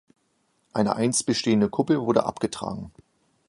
Eine 0.73 0.95
einst 0.95 1.27
bestehende 1.27 1.69
Kuppel 1.69 2.01
wurde 2.01 2.25
abgetragen. 2.25 2.91